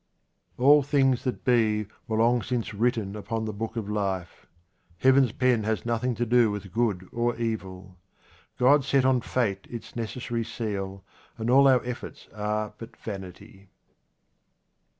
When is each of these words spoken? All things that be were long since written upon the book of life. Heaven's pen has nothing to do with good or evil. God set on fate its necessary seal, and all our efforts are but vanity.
All 0.57 0.81
things 0.81 1.23
that 1.25 1.45
be 1.45 1.85
were 2.07 2.17
long 2.17 2.41
since 2.41 2.73
written 2.73 3.15
upon 3.15 3.45
the 3.45 3.53
book 3.53 3.75
of 3.75 3.87
life. 3.87 4.47
Heaven's 4.97 5.31
pen 5.31 5.63
has 5.65 5.85
nothing 5.85 6.15
to 6.15 6.25
do 6.25 6.49
with 6.49 6.73
good 6.73 7.07
or 7.11 7.35
evil. 7.35 7.99
God 8.57 8.83
set 8.83 9.05
on 9.05 9.21
fate 9.21 9.67
its 9.69 9.95
necessary 9.95 10.43
seal, 10.43 11.03
and 11.37 11.51
all 11.51 11.67
our 11.67 11.85
efforts 11.85 12.27
are 12.33 12.73
but 12.79 12.97
vanity. 12.97 13.69